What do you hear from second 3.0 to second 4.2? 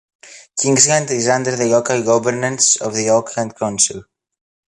Auckland Council.